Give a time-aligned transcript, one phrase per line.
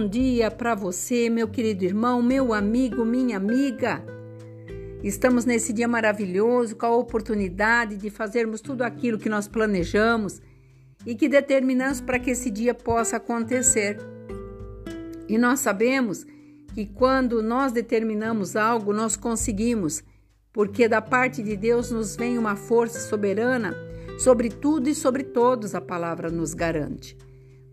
[0.00, 4.02] bom dia para você, meu querido irmão, meu amigo, minha amiga.
[5.04, 10.40] Estamos nesse dia maravilhoso com a oportunidade de fazermos tudo aquilo que nós planejamos
[11.04, 13.98] e que determinamos para que esse dia possa acontecer.
[15.28, 16.24] E nós sabemos
[16.72, 20.02] que quando nós determinamos algo, nós conseguimos,
[20.50, 23.76] porque da parte de Deus nos vem uma força soberana
[24.18, 27.18] sobre tudo e sobre todos, a palavra nos garante.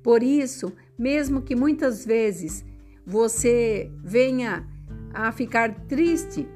[0.03, 2.65] Por isso, mesmo que muitas vezes
[3.05, 4.67] você venha
[5.13, 6.47] a ficar triste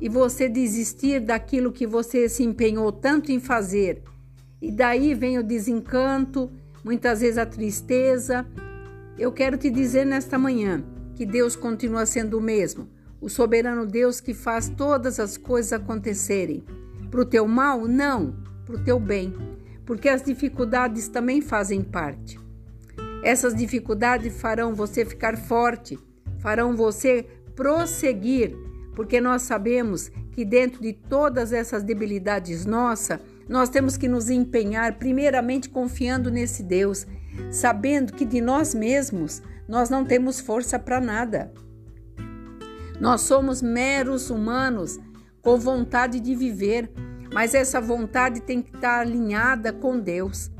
[0.00, 4.02] e você desistir daquilo que você se empenhou tanto em fazer,
[4.60, 6.50] e daí vem o desencanto,
[6.84, 8.46] muitas vezes a tristeza,
[9.18, 12.88] eu quero te dizer nesta manhã que Deus continua sendo o mesmo,
[13.20, 16.64] o soberano Deus que faz todas as coisas acontecerem.
[17.10, 17.86] Para o teu mal?
[17.86, 19.32] Não, para o teu bem,
[19.86, 22.38] porque as dificuldades também fazem parte.
[23.22, 25.98] Essas dificuldades farão você ficar forte,
[26.38, 28.56] farão você prosseguir,
[28.94, 34.98] porque nós sabemos que dentro de todas essas debilidades nossas, nós temos que nos empenhar
[34.98, 37.06] primeiramente confiando nesse Deus,
[37.50, 41.52] sabendo que de nós mesmos nós não temos força para nada.
[43.00, 44.98] Nós somos meros humanos
[45.42, 46.90] com vontade de viver,
[47.32, 50.50] mas essa vontade tem que estar alinhada com Deus.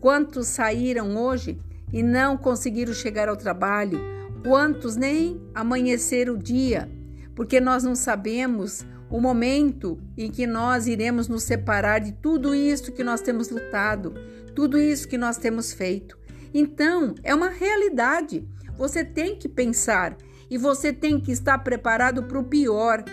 [0.00, 1.58] Quantos saíram hoje
[1.92, 4.00] e não conseguiram chegar ao trabalho,
[4.42, 6.88] quantos nem amanhecer o dia,
[7.34, 12.92] porque nós não sabemos o momento em que nós iremos nos separar de tudo isso
[12.92, 14.14] que nós temos lutado,
[14.54, 16.18] tudo isso que nós temos feito.
[16.52, 18.46] Então, é uma realidade.
[18.76, 20.16] Você tem que pensar
[20.50, 23.04] e você tem que estar preparado para o pior.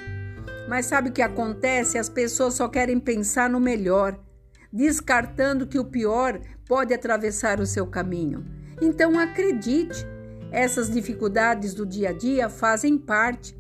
[0.68, 1.98] Mas sabe o que acontece?
[1.98, 4.20] As pessoas só querem pensar no melhor,
[4.72, 8.46] descartando que o pior pode atravessar o seu caminho.
[8.82, 10.06] Então acredite,
[10.52, 13.58] essas dificuldades do dia a dia fazem parte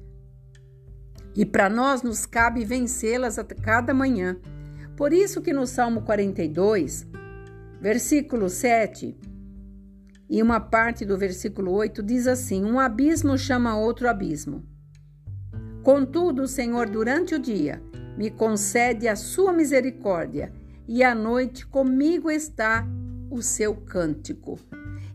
[1.36, 4.38] e para nós nos cabe vencê-las a cada manhã.
[4.96, 7.06] Por isso que no Salmo 42,
[7.81, 9.18] versículo 7
[10.30, 14.64] e uma parte do versículo 8 diz assim: Um abismo chama outro abismo.
[15.84, 17.82] Contudo, o Senhor, durante o dia,
[18.18, 20.52] me concede a sua misericórdia,
[20.88, 22.88] e à noite comigo está
[23.30, 24.58] o seu cântico.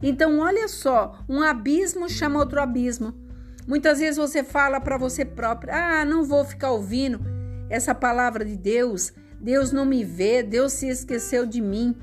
[0.03, 3.15] Então, olha só, um abismo chama outro abismo.
[3.67, 7.21] Muitas vezes você fala para você próprio: "Ah, não vou ficar ouvindo
[7.69, 9.13] essa palavra de Deus.
[9.41, 11.97] Deus não me vê, Deus se esqueceu de mim".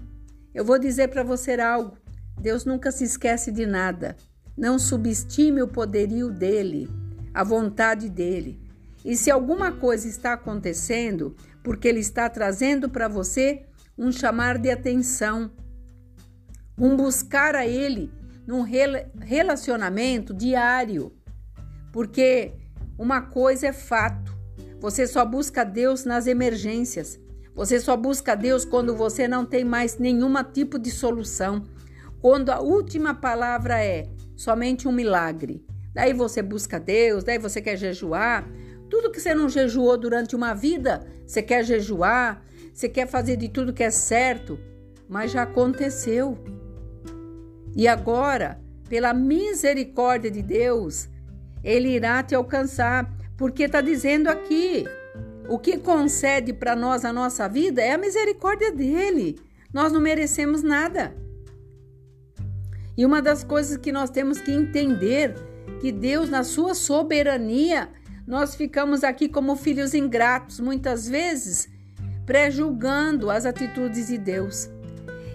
[0.54, 1.98] Eu vou dizer para você algo.
[2.40, 4.16] Deus nunca se esquece de nada.
[4.56, 6.90] Não subestime o poderio dele,
[7.34, 8.60] a vontade dele.
[9.04, 13.66] E se alguma coisa está acontecendo, porque ele está trazendo para você
[13.98, 15.52] um chamar de atenção,
[16.78, 18.12] um buscar a Ele
[18.46, 21.12] num relacionamento diário.
[21.92, 22.54] Porque
[22.98, 24.38] uma coisa é fato:
[24.80, 27.20] você só busca Deus nas emergências.
[27.56, 31.64] Você só busca Deus quando você não tem mais nenhum tipo de solução.
[32.22, 35.66] Quando a última palavra é somente um milagre.
[35.94, 38.48] Daí você busca Deus, daí você quer jejuar.
[38.88, 43.50] Tudo que você não jejuou durante uma vida, você quer jejuar, você quer fazer de
[43.50, 44.60] tudo que é certo,
[45.10, 46.38] mas já aconteceu.
[47.76, 51.10] E agora, pela misericórdia de Deus,
[51.64, 54.86] Ele irá te alcançar, porque está dizendo aqui:
[55.48, 59.40] o que concede para nós a nossa vida é a misericórdia dele.
[59.74, 61.16] Nós não merecemos nada.
[62.98, 65.36] E uma das coisas que nós temos que entender
[65.80, 67.90] que Deus, na sua soberania,
[68.26, 71.70] nós ficamos aqui como filhos ingratos, muitas vezes,
[72.26, 74.70] pré-julgando as atitudes de Deus.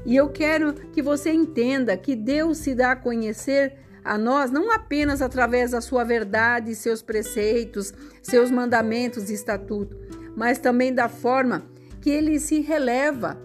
[0.05, 4.71] E eu quero que você entenda que Deus se dá a conhecer a nós não
[4.71, 9.97] apenas através da sua verdade, seus preceitos, seus mandamentos e estatutos,
[10.37, 11.65] mas também da forma
[12.01, 13.41] que ele se releva.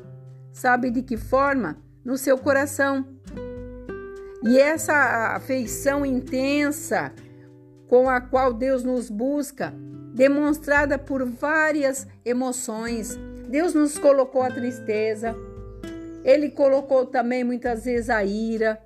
[0.52, 1.78] Sabe de que forma?
[2.04, 3.06] No seu coração.
[4.44, 7.12] E essa afeição intensa
[7.88, 9.74] com a qual Deus nos busca,
[10.14, 13.18] demonstrada por várias emoções.
[13.50, 15.36] Deus nos colocou a tristeza,
[16.28, 18.78] ele colocou também muitas vezes a ira.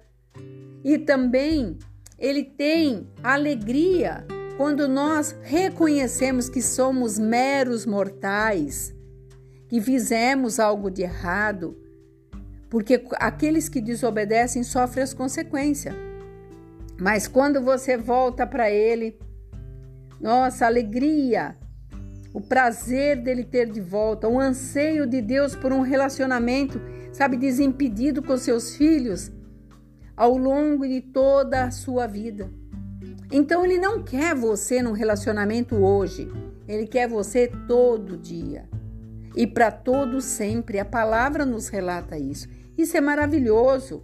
[0.84, 1.80] E também
[2.20, 4.24] ele tem alegria
[4.58, 8.94] quando nós reconhecemos que somos meros mortais,
[9.68, 11.76] que fizemos algo de errado,
[12.70, 15.96] porque aqueles que desobedecem sofrem as consequências.
[17.00, 19.18] Mas quando você volta para ele,
[20.20, 21.58] nossa alegria,
[22.33, 26.80] o prazer dele ter de volta, o anseio de Deus por um relacionamento
[27.12, 29.31] sabe, desimpedido com seus filhos,
[30.16, 32.50] ao longo de toda a sua vida.
[33.31, 36.31] Então ele não quer você num relacionamento hoje,
[36.68, 38.69] ele quer você todo dia.
[39.36, 42.50] E para todo sempre, a palavra nos relata isso.
[42.78, 44.04] Isso é maravilhoso.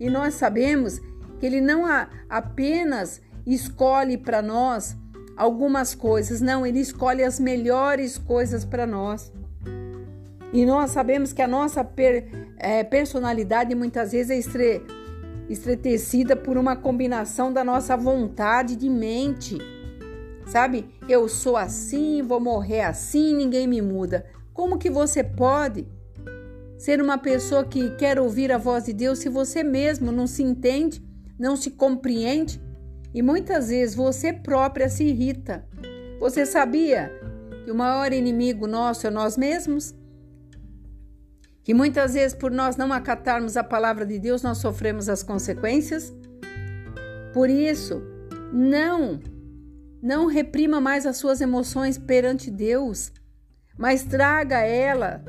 [0.00, 1.00] E nós sabemos
[1.38, 1.84] que ele não
[2.28, 4.96] apenas escolhe para nós
[5.36, 9.32] algumas coisas, não, ele escolhe as melhores coisas para nós.
[10.52, 14.82] E nós sabemos que a nossa per, é, personalidade muitas vezes é estre,
[15.48, 19.58] estretecida por uma combinação da nossa vontade de mente.
[20.46, 20.86] Sabe?
[21.08, 24.26] Eu sou assim, vou morrer assim, ninguém me muda.
[24.52, 25.88] Como que você pode
[26.78, 30.42] ser uma pessoa que quer ouvir a voz de Deus se você mesmo não se
[30.42, 31.02] entende,
[31.36, 32.62] não se compreende?
[33.14, 35.64] E muitas vezes você própria se irrita.
[36.18, 37.12] Você sabia
[37.64, 39.94] que o maior inimigo nosso é nós mesmos?
[41.62, 46.12] Que muitas vezes, por nós não acatarmos a palavra de Deus, nós sofremos as consequências?
[47.32, 48.02] Por isso,
[48.52, 49.20] não,
[50.02, 53.12] não reprima mais as suas emoções perante Deus,
[53.78, 55.24] mas traga ela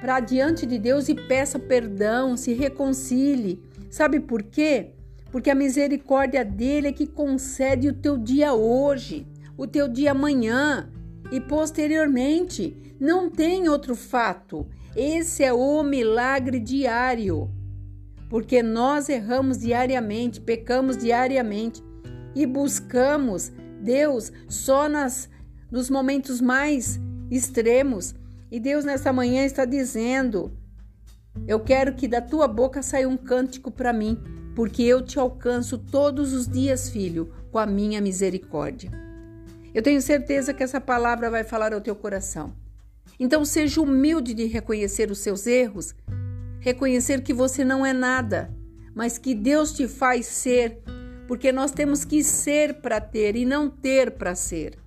[0.00, 3.60] para diante de Deus e peça perdão, se reconcilie.
[3.90, 4.95] Sabe por quê?
[5.36, 10.90] Porque a misericórdia dele é que concede o teu dia hoje, o teu dia amanhã
[11.30, 12.96] e posteriormente.
[12.98, 14.66] Não tem outro fato.
[14.96, 17.50] Esse é o milagre diário.
[18.30, 21.84] Porque nós erramos diariamente, pecamos diariamente
[22.34, 25.28] e buscamos Deus só nas
[25.70, 26.98] nos momentos mais
[27.30, 28.14] extremos.
[28.50, 30.50] E Deus nessa manhã está dizendo:
[31.46, 34.18] Eu quero que da tua boca saia um cântico para mim
[34.56, 38.90] porque eu te alcanço todos os dias, filho, com a minha misericórdia.
[39.74, 42.54] Eu tenho certeza que essa palavra vai falar ao teu coração.
[43.20, 45.94] Então seja humilde de reconhecer os seus erros,
[46.58, 48.50] reconhecer que você não é nada,
[48.94, 50.80] mas que Deus te faz ser,
[51.28, 54.78] porque nós temos que ser para ter e não ter para ser.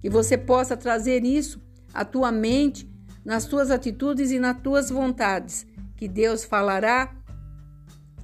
[0.00, 1.62] Que você possa trazer isso
[1.94, 2.90] à tua mente,
[3.24, 5.64] nas tuas atitudes e nas tuas vontades,
[5.96, 7.17] que Deus falará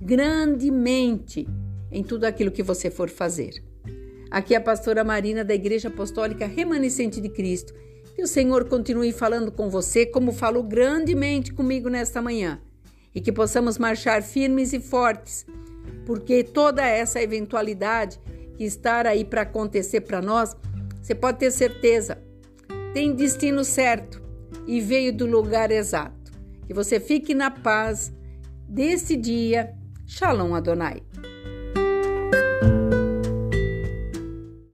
[0.04, 1.48] grandemente
[1.90, 3.64] em tudo aquilo que você for fazer.
[4.30, 7.72] Aqui é a pastora Marina da Igreja Apostólica Remanescente de Cristo.
[8.14, 12.60] Que o Senhor continue falando com você como falou grandemente comigo nesta manhã
[13.14, 15.46] e que possamos marchar firmes e fortes,
[16.04, 18.20] porque toda essa eventualidade
[18.56, 20.54] que está aí para acontecer para nós,
[21.00, 22.18] você pode ter certeza,
[22.92, 24.22] tem destino certo
[24.66, 26.32] e veio do lugar exato.
[26.66, 28.12] Que você fique na paz
[28.68, 29.74] desse dia
[30.06, 31.00] Shalom Adonai.